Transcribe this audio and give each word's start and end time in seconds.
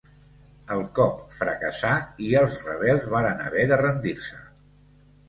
El 0.75 0.79
cop 0.99 1.19
fracassà 1.35 1.91
i 2.29 2.29
els 2.39 2.55
rebels 2.71 3.05
varen 3.17 3.45
haver 3.45 3.67
de 3.73 3.79
rendir-se. 3.83 4.41